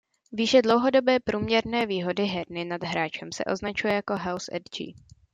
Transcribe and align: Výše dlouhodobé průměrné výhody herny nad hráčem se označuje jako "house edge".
Výše 0.31 0.61
dlouhodobé 0.61 1.19
průměrné 1.19 1.85
výhody 1.85 2.23
herny 2.23 2.65
nad 2.65 2.83
hráčem 2.83 3.31
se 3.31 3.43
označuje 3.45 3.93
jako 3.93 4.17
"house 4.17 4.51
edge". 4.53 4.93